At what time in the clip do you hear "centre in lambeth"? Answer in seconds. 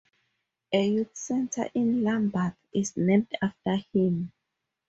1.15-2.55